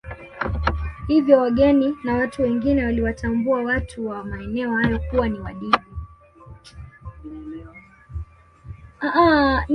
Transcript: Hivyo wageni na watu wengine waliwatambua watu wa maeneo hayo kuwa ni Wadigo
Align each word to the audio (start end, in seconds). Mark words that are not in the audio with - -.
Hivyo 1.07 1.37
wageni 1.39 1.95
na 2.03 2.13
watu 2.15 2.41
wengine 2.41 2.85
waliwatambua 2.85 3.61
watu 3.61 4.07
wa 4.07 4.23
maeneo 4.23 4.73
hayo 4.77 4.99
kuwa 5.11 5.29
ni 5.29 5.39
Wadigo 5.39 6.05